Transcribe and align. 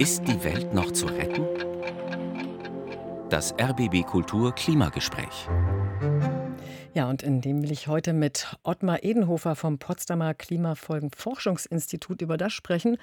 Ist 0.00 0.26
die 0.26 0.42
Welt 0.44 0.72
noch 0.72 0.92
zu 0.92 1.04
retten? 1.04 1.44
Das 3.28 3.54
RBB 3.60 4.06
Kultur 4.06 4.54
Klimagespräch. 4.54 5.46
Ja, 6.92 7.08
und 7.08 7.22
in 7.22 7.40
dem 7.40 7.62
will 7.62 7.70
ich 7.70 7.86
heute 7.86 8.12
mit 8.12 8.56
Ottmar 8.64 9.04
Edenhofer 9.04 9.54
vom 9.54 9.78
Potsdamer 9.78 10.34
Klimafolgenforschungsinstitut 10.34 12.20
über 12.20 12.36
das 12.36 12.52
sprechen, 12.52 12.96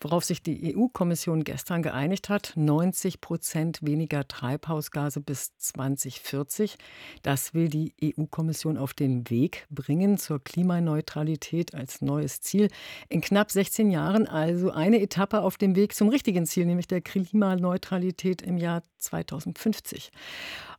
worauf 0.00 0.24
sich 0.24 0.42
die 0.42 0.74
EU-Kommission 0.74 1.44
gestern 1.44 1.82
geeinigt 1.82 2.30
hat. 2.30 2.54
90 2.56 3.20
Prozent 3.20 3.80
weniger 3.82 4.26
Treibhausgase 4.26 5.20
bis 5.20 5.58
2040. 5.58 6.78
Das 7.22 7.52
will 7.52 7.68
die 7.68 7.92
EU-Kommission 8.02 8.78
auf 8.78 8.94
den 8.94 9.28
Weg 9.28 9.66
bringen 9.68 10.16
zur 10.16 10.42
Klimaneutralität 10.42 11.74
als 11.74 12.00
neues 12.00 12.40
Ziel. 12.40 12.70
In 13.10 13.20
knapp 13.20 13.50
16 13.50 13.90
Jahren 13.90 14.26
also 14.26 14.70
eine 14.70 15.02
Etappe 15.02 15.42
auf 15.42 15.58
dem 15.58 15.76
Weg 15.76 15.94
zum 15.94 16.08
richtigen 16.08 16.46
Ziel, 16.46 16.64
nämlich 16.64 16.88
der 16.88 17.02
Klimaneutralität 17.02 18.40
im 18.40 18.56
Jahr 18.56 18.82
2050. 18.96 20.12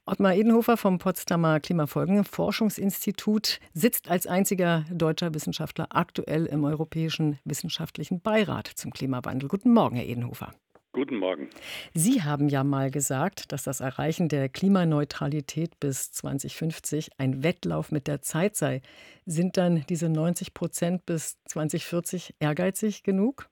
Ottmar 0.08 0.36
Edenhofer 0.36 0.78
vom 0.78 1.00
Potsdamer 1.00 1.60
Klimafolgenforschungsinstitut 1.60 3.60
sitzt 3.74 4.08
als 4.08 4.28
einziger 4.28 4.86
deutscher 4.92 5.34
Wissenschaftler 5.34 5.88
aktuell 5.90 6.46
im 6.46 6.64
Europäischen 6.64 7.40
Wissenschaftlichen 7.44 8.22
Beirat 8.22 8.68
zum 8.68 8.92
Klimawandel. 8.92 9.50
Guten 9.50 9.74
Morgen, 9.74 9.96
Herr 9.96 10.06
Edenhofer. 10.06 10.54
Guten 10.94 11.18
Morgen. 11.18 11.50
Sie 11.96 12.22
haben 12.22 12.50
ja 12.50 12.64
mal 12.64 12.92
gesagt, 12.92 13.52
dass 13.52 13.64
das 13.64 13.80
Erreichen 13.80 14.30
der 14.30 14.48
Klimaneutralität 14.48 15.80
bis 15.80 16.12
2050 16.12 17.10
ein 17.18 17.42
Wettlauf 17.42 17.92
mit 17.92 18.06
der 18.06 18.22
Zeit 18.22 18.56
sei. 18.56 18.84
Sind 19.26 19.58
dann 19.58 19.86
diese 19.90 20.08
90 20.08 20.54
Prozent 20.54 21.08
bis 21.08 21.40
2040 21.46 22.36
ehrgeizig 22.40 23.02
genug? 23.02 23.50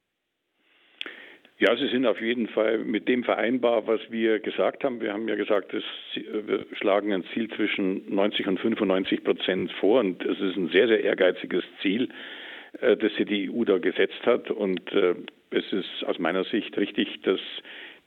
Ja, 1.64 1.78
sie 1.78 1.88
sind 1.88 2.06
auf 2.06 2.20
jeden 2.20 2.50
Fall 2.50 2.80
mit 2.80 3.08
dem 3.08 3.24
vereinbar, 3.24 3.88
was 3.88 4.02
wir 4.10 4.40
gesagt 4.40 4.84
haben. 4.84 5.00
Wir 5.00 5.14
haben 5.14 5.30
ja 5.30 5.36
gesagt, 5.36 5.74
dass 5.74 5.84
wir 6.14 6.66
schlagen 6.74 7.14
ein 7.14 7.24
Ziel 7.34 7.50
zwischen 7.56 8.14
90 8.14 8.48
und 8.48 8.60
95 8.60 9.24
Prozent 9.24 9.72
vor 9.80 10.02
und 10.02 10.22
es 10.26 10.42
ist 10.42 10.58
ein 10.58 10.68
sehr, 10.74 10.90
sehr 10.90 11.02
ehrgeiziges 11.06 11.64
Ziel, 11.82 12.10
äh, 12.82 12.98
das 12.98 13.16
sich 13.16 13.28
die 13.28 13.50
EU 13.50 13.64
da 13.64 13.78
gesetzt 13.78 14.26
hat 14.26 14.52
und 14.52 14.92
äh, 14.92 15.16
es 15.52 15.64
ist 15.72 16.04
aus 16.06 16.20
meiner 16.20 16.44
Sicht 16.44 16.76
richtig, 16.76 17.22
dass 17.22 17.40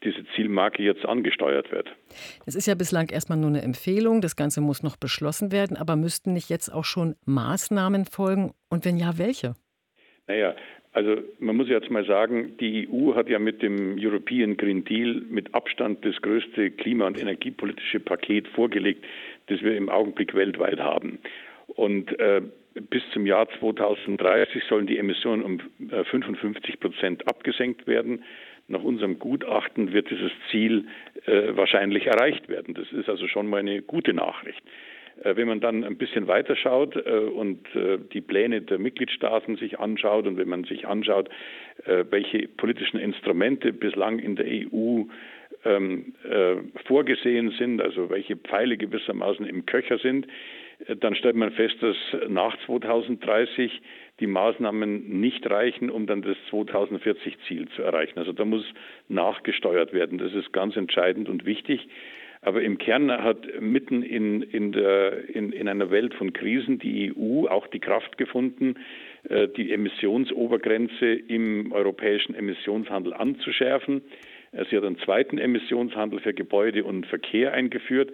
diese 0.05 0.27
Zielmarke 0.35 0.83
jetzt 0.83 1.07
angesteuert 1.07 1.73
wird. 1.73 1.89
Es 2.45 2.57
ist 2.57 2.67
ja 2.67 2.75
bislang 2.75 3.09
erstmal 3.09 3.39
nur 3.39 3.49
eine 3.49 3.63
Empfehlung, 3.63 4.21
das 4.21 4.37
Ganze 4.37 4.61
muss 4.61 4.83
noch 4.83 4.99
beschlossen 4.99 5.51
werden, 5.51 5.79
aber 5.79 5.97
müssten 5.97 6.35
nicht 6.35 6.51
jetzt 6.51 6.69
auch 6.69 6.85
schon 6.85 7.15
Maßnahmen 7.25 8.05
folgen 8.05 8.53
und 8.69 8.85
wenn 8.85 8.99
ja, 8.99 9.17
welche? 9.17 9.55
Naja, 10.27 10.55
also 10.97 11.19
man 11.41 11.57
muss 11.57 11.69
jetzt 11.69 11.91
mal 11.91 12.07
sagen, 12.07 12.57
die 12.59 12.89
EU 12.91 13.15
hat 13.15 13.29
ja 13.29 13.39
mit 13.39 13.61
dem 13.61 13.99
European 14.01 14.57
Green 14.57 14.83
Deal 14.83 15.21
mit 15.29 15.55
Abstand 15.55 16.03
das 16.07 16.17
größte 16.23 16.71
klima- 16.71 17.07
und 17.07 17.21
energiepolitische 17.21 18.01
Paket 18.01 18.49
vorgelegt, 18.49 19.05
das 19.49 19.61
wir 19.61 19.77
im 19.77 19.91
Augenblick 19.91 20.35
weltweit 20.35 20.81
haben. 20.81 21.19
Und 21.67 22.19
äh, 22.19 22.41
bis 22.89 23.03
zum 23.13 23.27
Jahr 23.27 23.47
2030 23.59 24.65
sollen 24.71 24.87
die 24.87 24.97
Emissionen 24.97 25.43
um 25.43 25.61
äh, 25.91 26.03
55 26.05 26.81
Prozent 26.81 27.29
abgesenkt 27.29 27.87
werden. 27.87 28.25
Nach 28.67 28.83
unserem 28.83 29.19
Gutachten 29.19 29.93
wird 29.93 30.09
dieses 30.09 30.33
Ziel 30.51 30.87
äh, 31.27 31.55
wahrscheinlich 31.55 32.07
erreicht 32.07 32.49
werden. 32.49 32.73
Das 32.73 32.91
ist 32.93 33.11
also 33.11 33.29
schon 33.29 33.49
mal 33.49 33.61
eine 33.61 33.83
gute 33.83 34.15
Nachricht. 34.15 34.63
Äh, 35.27 35.37
wenn 35.37 35.49
man 35.49 35.61
dann 35.61 35.85
ein 35.85 35.97
bisschen 35.97 36.29
weiter 36.29 36.57
schaut 36.57 36.97
äh, 36.97 37.01
und 37.01 37.67
äh, 37.75 37.99
die 38.13 38.21
Pläne 38.21 38.63
der 38.63 38.79
Mitgliedstaaten 38.79 39.57
sich 39.57 39.79
anschaut 39.79 40.27
und 40.27 40.37
wenn 40.39 40.49
man 40.49 40.65
sich 40.65 40.87
anschaut, 40.87 41.29
welche 41.85 42.49
politischen 42.49 42.99
Instrumente 42.99 43.71
bislang 43.73 44.19
in 44.19 44.35
der 44.35 44.47
EU 44.47 45.03
ähm, 45.65 46.15
vorgesehen 46.87 47.51
sind, 47.51 47.83
also 47.83 48.09
welche 48.09 48.35
Pfeile 48.37 48.79
gewissermaßen 48.79 49.47
im 49.47 49.67
Köcher 49.67 49.99
sind, 49.99 50.27
dann 51.01 51.15
stellt 51.15 51.37
man 51.37 51.53
fest, 51.53 51.77
dass 51.83 51.97
nach 52.29 52.57
2030 52.65 53.83
die 54.21 54.27
Maßnahmen 54.27 55.21
nicht 55.21 55.49
reichen, 55.51 55.91
um 55.91 56.07
dann 56.07 56.23
das 56.23 56.39
2040-Ziel 56.51 57.69
zu 57.77 57.83
erreichen. 57.83 58.19
Also 58.19 58.33
da 58.33 58.47
muss 58.47 58.65
nachgesteuert 59.09 59.93
werden. 59.93 60.17
Das 60.17 60.33
ist 60.33 60.53
ganz 60.55 60.77
entscheidend 60.77 61.29
und 61.29 61.45
wichtig. 61.45 61.87
Aber 62.47 62.63
im 62.63 62.79
Kern 62.79 63.11
hat 63.11 63.61
mitten 63.61 64.05
in, 64.05 64.41
in, 64.41 64.71
der, 64.71 65.29
in, 65.35 65.51
in 65.51 65.67
einer 65.67 65.91
Welt 65.91 66.15
von 66.15 66.33
Krisen 66.33 66.79
die 66.79 67.13
EU 67.13 67.49
auch 67.49 67.67
die 67.67 67.81
Kraft 67.81 68.19
gefunden, 68.19 68.77
äh, 69.29 69.49
die 69.49 69.73
Emissionsobergrenze 69.73 71.07
im 71.07 71.73
europäischen 71.73 72.37
Emissionshandel 72.37 73.15
anzuschärfen. 73.15 74.01
Äh, 74.53 74.65
sie 74.71 74.77
hat 74.77 74.85
einen 74.85 75.01
zweiten 75.01 75.39
Emissionshandel 75.39 76.21
für 76.21 76.35
Gebäude 76.35 76.85
und 76.85 77.07
Verkehr 77.07 77.53
eingeführt. 77.53 78.13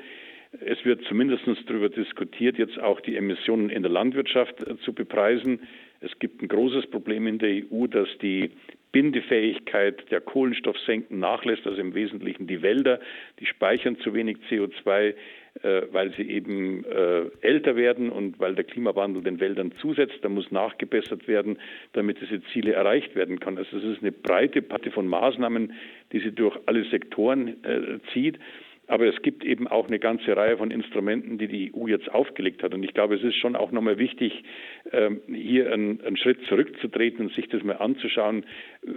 Es 0.64 0.82
wird 0.86 1.04
zumindest 1.04 1.44
darüber 1.66 1.90
diskutiert, 1.90 2.56
jetzt 2.56 2.80
auch 2.80 3.02
die 3.02 3.16
Emissionen 3.16 3.68
in 3.68 3.82
der 3.82 3.92
Landwirtschaft 3.92 4.66
äh, 4.66 4.78
zu 4.78 4.94
bepreisen. 4.94 5.60
Es 6.02 6.18
gibt 6.18 6.42
ein 6.42 6.48
großes 6.48 6.88
Problem 6.88 7.26
in 7.26 7.38
der 7.38 7.62
EU, 7.64 7.86
dass 7.86 8.08
die 8.20 8.50
Bindefähigkeit 8.92 10.10
der 10.10 10.20
Kohlenstoffsenken 10.20 11.18
nachlässt, 11.18 11.66
also 11.66 11.80
im 11.80 11.94
Wesentlichen 11.94 12.46
die 12.46 12.60
Wälder, 12.60 13.00
die 13.40 13.46
speichern 13.46 13.96
zu 13.98 14.12
wenig 14.12 14.36
CO2, 14.50 15.14
äh, 15.62 15.82
weil 15.90 16.12
sie 16.14 16.28
eben 16.30 16.84
äh, 16.84 17.22
älter 17.40 17.76
werden 17.76 18.10
und 18.10 18.38
weil 18.38 18.54
der 18.54 18.64
Klimawandel 18.64 19.22
den 19.22 19.40
Wäldern 19.40 19.72
zusetzt. 19.80 20.18
Da 20.22 20.28
muss 20.28 20.50
nachgebessert 20.50 21.26
werden, 21.26 21.58
damit 21.94 22.20
diese 22.20 22.42
Ziele 22.52 22.72
erreicht 22.72 23.14
werden 23.14 23.40
können. 23.40 23.58
Also 23.58 23.78
es 23.78 23.84
ist 23.84 24.02
eine 24.02 24.12
breite 24.12 24.60
Patte 24.60 24.90
von 24.90 25.06
Maßnahmen, 25.08 25.72
die 26.12 26.20
sie 26.20 26.32
durch 26.32 26.58
alle 26.66 26.84
Sektoren 26.84 27.64
äh, 27.64 27.98
zieht. 28.12 28.38
Aber 28.88 29.06
es 29.06 29.22
gibt 29.22 29.44
eben 29.44 29.68
auch 29.68 29.86
eine 29.86 29.98
ganze 29.98 30.36
Reihe 30.36 30.56
von 30.56 30.70
Instrumenten, 30.70 31.38
die 31.38 31.46
die 31.46 31.72
EU 31.74 31.86
jetzt 31.86 32.12
aufgelegt 32.12 32.62
hat. 32.62 32.74
Und 32.74 32.82
ich 32.82 32.94
glaube, 32.94 33.14
es 33.14 33.22
ist 33.22 33.36
schon 33.36 33.56
auch 33.56 33.70
nochmal 33.70 33.98
wichtig, 33.98 34.44
ähm, 34.92 35.20
hier 35.26 35.72
einen, 35.72 36.16
Schritt 36.16 36.44
zurückzutreten 36.46 37.26
und 37.26 37.34
sich 37.34 37.48
das 37.48 37.62
mal 37.62 37.76
anzuschauen, 37.76 38.44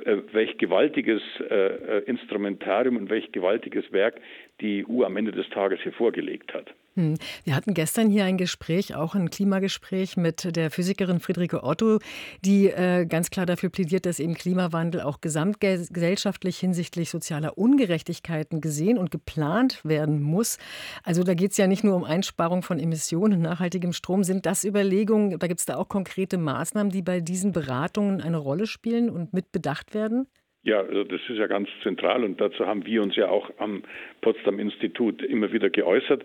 äh, 0.06 0.18
welch 0.32 0.58
gewaltiges 0.58 1.22
äh, 1.50 2.00
Instrumentarium 2.06 2.98
und 2.98 3.10
welch 3.10 3.32
gewaltiges 3.32 3.92
Werk 3.92 4.20
die 4.60 4.86
EU 4.88 5.04
am 5.04 5.18
Ende 5.18 5.32
des 5.32 5.50
Tages 5.50 5.80
hier 5.82 5.94
vorgelegt 5.94 6.54
hat. 6.54 6.74
Hm. 6.98 7.16
Wir 7.44 7.56
hatten 7.56 7.74
gestern 7.74 8.10
hier 8.10 8.24
ein 8.24 8.38
Gespräch, 8.38 8.96
auch 8.96 9.16
ein 9.16 9.30
Klimagespräch 9.30 10.16
mit 10.16 10.56
der 10.56 10.72
Physikerin 10.72 11.20
Friederike 11.20 11.62
Otto, 11.62 12.00
die 12.40 12.68
äh, 12.68 13.06
ganz 13.06 13.30
klar 13.30 13.46
dafür 13.46 13.70
plädiert, 13.70 14.06
dass 14.06 14.22
eben 14.22 14.34
Klimawandel 14.34 15.02
auch 15.02 15.20
gesamtgesellschaftlich 15.20 16.58
hinsichtlich 16.58 17.10
sozialer 17.10 17.58
Ungerechtigkeiten 17.58 18.62
gesehen 18.62 18.98
und 18.98 19.12
geplant 19.12 19.84
werden 19.84 20.22
muss. 20.22 20.58
Also 21.04 21.24
da 21.24 21.34
geht 21.34 21.52
es 21.52 21.58
ja 21.58 21.68
nicht 21.68 21.84
nur 21.84 21.96
um 21.96 22.06
Einsparung 22.06 22.64
von 22.64 22.80
Emissionen 22.80 23.42
nachhaltigem 23.42 23.92
Strom. 23.92 24.24
Sind 24.24 24.46
das 24.46 24.64
Überlegungen, 24.64 25.38
da 25.38 25.48
gibt 25.48 25.60
es 25.60 25.66
da 25.66 25.76
auch 25.76 25.90
konkrete 25.90 26.38
Maßnahmen, 26.38 26.94
die 26.94 27.02
bei 27.02 27.20
diesen 27.20 27.52
Beratungen 27.52 28.22
eine 28.22 28.38
Rolle 28.38 28.68
spielen 28.68 29.10
und 29.10 29.34
mit 29.34 29.52
bedacht 29.52 29.94
werden? 29.94 30.28
Ja, 30.66 30.80
also 30.80 31.04
das 31.04 31.22
ist 31.30 31.38
ja 31.38 31.46
ganz 31.46 31.70
zentral 31.84 32.24
und 32.24 32.42
dazu 32.42 32.66
haben 32.66 32.88
wir 32.88 33.04
uns 33.04 33.16
ja 33.16 33.30
auch 33.30 33.52
am 33.60 33.84
Potsdam 34.22 34.58
Institut 34.58 35.22
immer 35.22 35.52
wieder 35.52 35.70
geäußert 35.70 36.24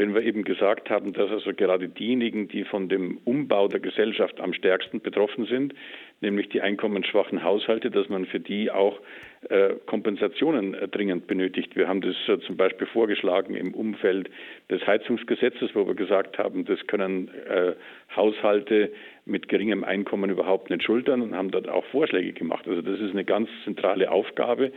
wenn 0.00 0.14
wir 0.14 0.22
eben 0.22 0.44
gesagt 0.44 0.88
haben, 0.88 1.12
dass 1.12 1.30
also 1.30 1.52
gerade 1.52 1.86
diejenigen, 1.86 2.48
die 2.48 2.64
von 2.64 2.88
dem 2.88 3.18
Umbau 3.26 3.68
der 3.68 3.80
Gesellschaft 3.80 4.40
am 4.40 4.54
stärksten 4.54 5.02
betroffen 5.02 5.44
sind, 5.44 5.74
nämlich 6.22 6.48
die 6.48 6.62
einkommensschwachen 6.62 7.44
Haushalte, 7.44 7.90
dass 7.90 8.08
man 8.08 8.24
für 8.24 8.40
die 8.40 8.70
auch 8.70 8.98
äh, 9.50 9.74
Kompensationen 9.84 10.74
dringend 10.90 11.26
benötigt. 11.26 11.76
Wir 11.76 11.86
haben 11.86 12.00
das 12.00 12.16
äh, 12.28 12.40
zum 12.46 12.56
Beispiel 12.56 12.86
vorgeschlagen 12.86 13.54
im 13.54 13.74
Umfeld 13.74 14.30
des 14.70 14.86
Heizungsgesetzes, 14.86 15.74
wo 15.74 15.86
wir 15.86 15.94
gesagt 15.94 16.38
haben, 16.38 16.64
das 16.64 16.78
können 16.86 17.28
äh, 17.50 17.74
Haushalte 18.16 18.90
mit 19.26 19.48
geringem 19.48 19.84
Einkommen 19.84 20.30
überhaupt 20.30 20.70
nicht 20.70 20.82
schultern 20.82 21.20
und 21.20 21.34
haben 21.34 21.50
dort 21.50 21.68
auch 21.68 21.84
Vorschläge 21.86 22.32
gemacht. 22.32 22.66
Also 22.66 22.80
das 22.80 23.00
ist 23.00 23.10
eine 23.10 23.26
ganz 23.26 23.50
zentrale 23.64 24.10
Aufgabe. 24.10 24.72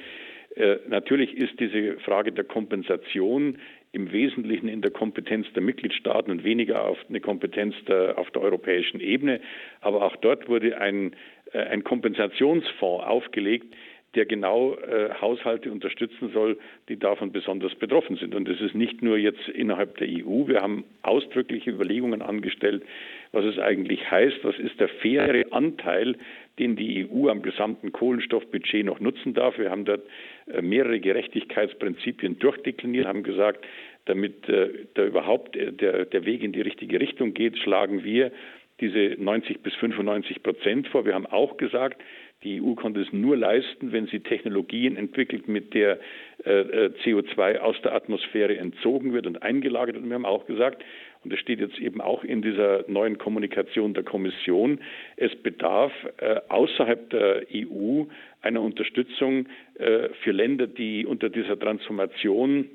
Äh, 0.55 0.77
natürlich 0.87 1.35
ist 1.35 1.59
diese 1.59 1.97
Frage 1.99 2.31
der 2.31 2.43
Kompensation 2.43 3.57
im 3.91 4.11
Wesentlichen 4.11 4.67
in 4.67 4.81
der 4.81 4.91
Kompetenz 4.91 5.47
der 5.53 5.61
Mitgliedstaaten 5.61 6.31
und 6.31 6.43
weniger 6.43 6.83
auf 6.85 6.97
eine 7.09 7.19
Kompetenz 7.19 7.75
der, 7.87 8.17
auf 8.17 8.29
der 8.31 8.41
europäischen 8.41 8.99
Ebene. 8.99 9.39
Aber 9.81 10.03
auch 10.03 10.15
dort 10.17 10.49
wurde 10.49 10.79
ein, 10.79 11.15
äh, 11.53 11.59
ein 11.59 11.83
Kompensationsfonds 11.83 13.05
aufgelegt, 13.05 13.75
der 14.15 14.25
genau 14.25 14.75
äh, 14.75 15.09
Haushalte 15.21 15.71
unterstützen 15.71 16.31
soll, 16.33 16.57
die 16.87 16.97
davon 16.97 17.31
besonders 17.31 17.73
betroffen 17.75 18.15
sind. 18.17 18.35
Und 18.35 18.47
das 18.47 18.61
ist 18.61 18.75
nicht 18.75 19.01
nur 19.01 19.17
jetzt 19.17 19.47
innerhalb 19.49 19.97
der 19.97 20.07
EU. 20.07 20.47
Wir 20.47 20.61
haben 20.61 20.83
ausdrückliche 21.01 21.71
Überlegungen 21.71 22.21
angestellt, 22.21 22.83
was 23.31 23.45
es 23.45 23.57
eigentlich 23.57 24.09
heißt, 24.09 24.43
was 24.43 24.57
ist 24.59 24.79
der 24.79 24.87
faire 24.87 25.45
Anteil, 25.51 26.15
den 26.59 26.75
die 26.75 27.07
EU 27.09 27.29
am 27.29 27.41
gesamten 27.41 27.91
Kohlenstoffbudget 27.91 28.85
noch 28.85 28.99
nutzen 28.99 29.33
darf. 29.33 29.57
Wir 29.57 29.71
haben 29.71 29.85
dort 29.85 30.03
äh, 30.47 30.61
mehrere 30.61 30.99
Gerechtigkeitsprinzipien 30.99 32.39
durchdekliniert, 32.39 33.07
haben 33.07 33.23
gesagt, 33.23 33.65
damit 34.05 34.47
äh, 34.49 34.69
da 34.93 35.05
überhaupt 35.05 35.55
äh, 35.55 35.71
der, 35.71 36.25
Weg 36.25 36.43
in 36.43 36.51
die 36.51 36.61
richtige 36.61 36.99
Richtung 36.99 37.33
geht, 37.33 37.57
schlagen 37.57 38.03
wir 38.03 38.31
diese 38.79 39.15
90 39.17 39.61
bis 39.61 39.73
95 39.75 40.43
Prozent 40.43 40.87
vor. 40.87 41.05
Wir 41.05 41.13
haben 41.13 41.27
auch 41.27 41.57
gesagt, 41.57 42.01
Die 42.43 42.61
EU 42.61 42.73
konnte 42.73 43.01
es 43.01 43.11
nur 43.13 43.37
leisten, 43.37 43.91
wenn 43.91 44.07
sie 44.07 44.19
Technologien 44.19 44.97
entwickelt, 44.97 45.47
mit 45.47 45.73
der 45.73 45.99
äh, 46.43 46.89
CO2 47.03 47.59
aus 47.59 47.81
der 47.83 47.95
Atmosphäre 47.95 48.57
entzogen 48.57 49.13
wird 49.13 49.27
und 49.27 49.41
eingelagert. 49.41 49.95
Und 49.95 50.07
wir 50.07 50.15
haben 50.15 50.25
auch 50.25 50.45
gesagt, 50.45 50.83
und 51.23 51.31
das 51.31 51.39
steht 51.39 51.59
jetzt 51.59 51.79
eben 51.79 52.01
auch 52.01 52.23
in 52.23 52.41
dieser 52.41 52.83
neuen 52.87 53.17
Kommunikation 53.17 53.93
der 53.93 54.03
Kommission, 54.03 54.79
es 55.15 55.35
bedarf 55.35 55.91
äh, 56.17 56.41
außerhalb 56.49 57.09
der 57.09 57.43
EU 57.53 58.03
einer 58.41 58.61
Unterstützung 58.61 59.47
äh, 59.75 60.09
für 60.23 60.31
Länder, 60.31 60.67
die 60.67 61.05
unter 61.05 61.29
dieser 61.29 61.57
Transformation 61.57 62.69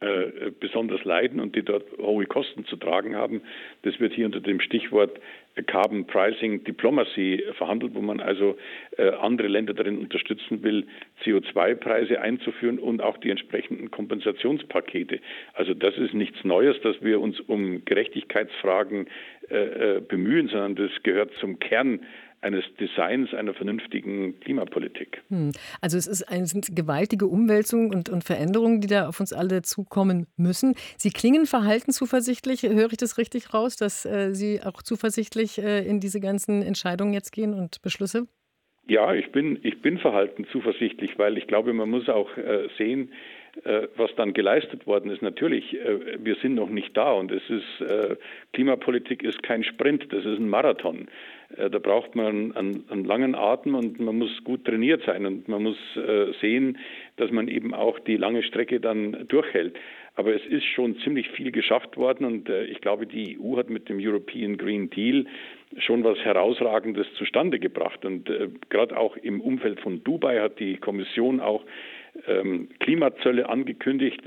äh, 0.00 0.50
besonders 0.60 1.04
leiden 1.04 1.40
und 1.40 1.56
die 1.56 1.62
dort 1.62 1.84
hohe 1.98 2.26
Kosten 2.26 2.66
zu 2.66 2.76
tragen 2.76 3.16
haben. 3.16 3.40
Das 3.82 3.98
wird 3.98 4.12
hier 4.12 4.26
unter 4.26 4.40
dem 4.40 4.60
Stichwort 4.60 5.18
Carbon 5.62 6.06
Pricing 6.06 6.64
Diplomacy 6.64 7.42
verhandelt, 7.56 7.94
wo 7.94 8.00
man 8.00 8.20
also 8.20 8.56
äh, 8.98 9.10
andere 9.10 9.48
Länder 9.48 9.74
darin 9.74 9.98
unterstützen 9.98 10.62
will, 10.62 10.86
CO2-Preise 11.24 12.20
einzuführen 12.20 12.78
und 12.78 13.00
auch 13.00 13.16
die 13.18 13.30
entsprechenden 13.30 13.90
Kompensationspakete. 13.90 15.20
Also 15.54 15.74
das 15.74 15.96
ist 15.96 16.14
nichts 16.14 16.44
Neues, 16.44 16.80
dass 16.82 16.96
wir 17.02 17.20
uns 17.20 17.40
um 17.40 17.84
Gerechtigkeitsfragen 17.84 19.06
äh, 19.48 20.00
bemühen, 20.00 20.48
sondern 20.48 20.74
das 20.76 20.90
gehört 21.02 21.32
zum 21.40 21.58
Kern 21.58 22.00
eines 22.46 22.64
Designs 22.78 23.34
einer 23.34 23.54
vernünftigen 23.54 24.38
Klimapolitik. 24.40 25.22
Hm. 25.30 25.52
Also 25.80 25.96
es, 25.96 26.06
ist 26.06 26.22
eine, 26.28 26.46
sind 26.46 26.76
gewaltige 26.76 27.26
Umwälzungen 27.26 27.92
und, 27.92 28.08
und, 28.08 28.24
Veränderungen, 28.24 28.80
die 28.80 28.86
da 28.86 29.08
auf 29.08 29.20
uns 29.20 29.32
alle 29.32 29.62
zukommen 29.62 30.26
müssen. 30.36 30.74
Sie 30.96 31.10
klingen 31.10 31.46
verhalten 31.46 31.92
zuversichtlich. 31.92 32.62
Höre 32.62 32.92
ich 32.92 32.98
das 32.98 33.18
richtig 33.18 33.52
raus, 33.52 33.76
dass 33.76 34.04
äh, 34.04 34.32
Sie 34.32 34.62
auch 34.62 34.82
zuversichtlich 34.82 35.45
äh, 35.58 35.82
in 35.82 36.00
diese 36.00 36.20
ganzen 36.20 36.62
Entscheidungen 36.62 37.12
jetzt 37.12 37.32
gehen 37.32 37.54
und 37.54 37.82
Beschlüsse? 37.82 38.26
Ja, 38.88 39.14
ich 39.14 39.32
bin, 39.32 39.58
ich 39.62 39.82
bin 39.82 39.98
verhalten 39.98 40.46
zuversichtlich, 40.52 41.18
weil 41.18 41.36
ich 41.38 41.48
glaube, 41.48 41.72
man 41.72 41.90
muss 41.90 42.08
auch 42.08 42.36
äh, 42.36 42.68
sehen, 42.78 43.12
äh, 43.64 43.88
was 43.96 44.14
dann 44.16 44.32
geleistet 44.32 44.86
worden 44.86 45.10
ist. 45.10 45.22
Natürlich, 45.22 45.76
wir 46.18 46.36
sind 46.36 46.54
noch 46.54 46.68
nicht 46.68 46.96
da 46.96 47.12
und 47.12 47.32
es 47.32 47.42
ist, 47.48 48.18
Klimapolitik 48.52 49.22
ist 49.24 49.42
kein 49.42 49.64
Sprint, 49.64 50.12
das 50.12 50.24
ist 50.24 50.38
ein 50.38 50.48
Marathon. 50.48 51.08
Da 51.56 51.78
braucht 51.78 52.16
man 52.16 52.52
einen, 52.56 52.84
einen, 52.90 53.04
langen 53.04 53.34
Atem 53.34 53.76
und 53.76 54.00
man 54.00 54.18
muss 54.18 54.42
gut 54.42 54.64
trainiert 54.64 55.04
sein 55.06 55.26
und 55.26 55.48
man 55.48 55.62
muss 55.62 55.78
sehen, 56.40 56.78
dass 57.16 57.30
man 57.30 57.48
eben 57.48 57.72
auch 57.72 58.00
die 58.00 58.16
lange 58.16 58.42
Strecke 58.42 58.80
dann 58.80 59.26
durchhält. 59.28 59.78
Aber 60.16 60.34
es 60.34 60.44
ist 60.46 60.64
schon 60.64 60.98
ziemlich 61.00 61.28
viel 61.30 61.52
geschafft 61.52 61.96
worden 61.98 62.24
und 62.24 62.48
ich 62.48 62.80
glaube, 62.80 63.06
die 63.06 63.38
EU 63.38 63.58
hat 63.58 63.68
mit 63.68 63.88
dem 63.90 63.98
European 64.00 64.56
Green 64.56 64.88
Deal 64.88 65.26
schon 65.78 66.04
was 66.04 66.18
Herausragendes 66.18 67.06
zustande 67.18 67.58
gebracht. 67.58 68.04
Und 68.04 68.30
gerade 68.70 68.96
auch 68.96 69.16
im 69.18 69.42
Umfeld 69.42 69.78
von 69.80 70.02
Dubai 70.02 70.40
hat 70.40 70.58
die 70.58 70.78
Kommission 70.78 71.40
auch 71.40 71.64
Klimazölle 72.80 73.48
angekündigt. 73.48 74.20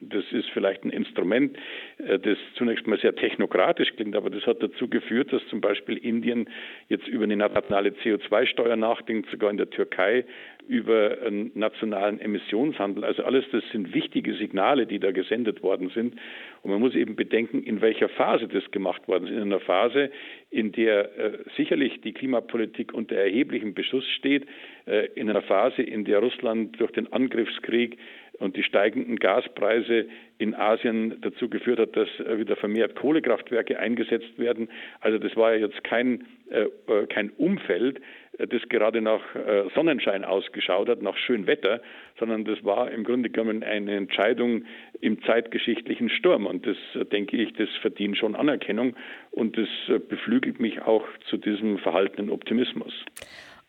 Das 0.00 0.24
ist 0.32 0.48
vielleicht 0.50 0.84
ein 0.84 0.90
Instrument, 0.90 1.56
äh, 1.98 2.18
das 2.18 2.38
zunächst 2.54 2.86
mal 2.86 2.98
sehr 2.98 3.14
technokratisch 3.14 3.94
klingt, 3.96 4.16
aber 4.16 4.30
das 4.30 4.46
hat 4.46 4.62
dazu 4.62 4.88
geführt, 4.88 5.32
dass 5.32 5.46
zum 5.48 5.60
Beispiel 5.60 5.96
Indien 5.96 6.48
jetzt 6.88 7.08
über 7.08 7.24
eine 7.24 7.36
nationale 7.36 7.90
CO2-Steuer 7.90 8.76
nachdenkt, 8.76 9.30
sogar 9.30 9.50
in 9.50 9.56
der 9.56 9.70
Türkei 9.70 10.24
über 10.68 11.18
einen 11.24 11.52
nationalen 11.54 12.20
Emissionshandel. 12.20 13.04
Also 13.04 13.22
alles 13.24 13.44
das 13.52 13.62
sind 13.70 13.94
wichtige 13.94 14.34
Signale, 14.34 14.86
die 14.86 14.98
da 14.98 15.12
gesendet 15.12 15.62
worden 15.62 15.90
sind. 15.94 16.16
Und 16.66 16.72
man 16.72 16.80
muss 16.80 16.96
eben 16.96 17.14
bedenken, 17.14 17.62
in 17.62 17.80
welcher 17.80 18.08
Phase 18.08 18.48
das 18.48 18.68
gemacht 18.72 19.06
worden 19.06 19.28
ist. 19.28 19.34
In 19.34 19.42
einer 19.42 19.60
Phase, 19.60 20.10
in 20.50 20.72
der 20.72 21.16
äh, 21.16 21.38
sicherlich 21.56 22.00
die 22.00 22.12
Klimapolitik 22.12 22.92
unter 22.92 23.14
erheblichem 23.14 23.72
Beschuss 23.72 24.04
steht, 24.08 24.48
äh, 24.86 25.06
in 25.14 25.30
einer 25.30 25.42
Phase, 25.42 25.82
in 25.82 26.04
der 26.04 26.18
Russland 26.18 26.80
durch 26.80 26.90
den 26.90 27.12
Angriffskrieg 27.12 27.98
und 28.38 28.56
die 28.56 28.62
steigenden 28.62 29.16
Gaspreise 29.18 30.06
in 30.38 30.54
Asien 30.54 31.18
dazu 31.22 31.48
geführt 31.48 31.78
hat, 31.78 31.96
dass 31.96 32.08
äh, 32.20 32.38
wieder 32.38 32.56
vermehrt 32.56 32.94
Kohlekraftwerke 32.94 33.78
eingesetzt 33.78 34.38
werden. 34.38 34.68
Also 35.00 35.18
das 35.18 35.34
war 35.36 35.54
ja 35.54 35.66
jetzt 35.66 35.82
kein, 35.84 36.26
äh, 36.50 36.66
äh 36.88 37.06
kein 37.06 37.30
Umfeld, 37.30 38.00
das 38.38 38.68
gerade 38.68 39.00
nach 39.00 39.22
äh, 39.34 39.64
Sonnenschein 39.74 40.24
ausgeschaut 40.24 40.88
hat, 40.88 41.00
nach 41.00 41.16
schön 41.16 41.46
Wetter, 41.46 41.80
sondern 42.18 42.44
das 42.44 42.62
war 42.64 42.90
im 42.90 43.04
Grunde 43.04 43.30
genommen 43.30 43.62
eine 43.62 43.96
Entscheidung 43.96 44.64
im 45.00 45.22
zeitgeschichtlichen 45.22 46.10
Sturm. 46.10 46.46
Und 46.46 46.66
das, 46.66 46.76
äh, 46.94 47.04
denke 47.06 47.36
ich, 47.38 47.54
das 47.54 47.68
verdient 47.80 48.18
schon 48.18 48.36
Anerkennung 48.36 48.94
und 49.30 49.56
das 49.56 49.68
äh, 49.88 49.98
beflügelt 49.98 50.60
mich 50.60 50.82
auch 50.82 51.06
zu 51.30 51.38
diesem 51.38 51.78
verhaltenen 51.78 52.30
Optimismus. 52.30 52.92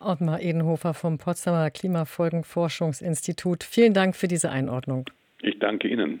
Ottmar 0.00 0.40
Edenhofer 0.40 0.94
vom 0.94 1.18
Potsdamer 1.18 1.70
Klimafolgenforschungsinstitut. 1.70 3.64
Vielen 3.64 3.94
Dank 3.94 4.16
für 4.16 4.28
diese 4.28 4.50
Einordnung. 4.50 5.06
Ich 5.42 5.58
danke 5.58 5.88
Ihnen. 5.88 6.20